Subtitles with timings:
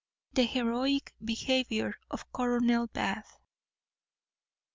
[0.33, 3.37] _The heroic behaviour of Colonel Bath.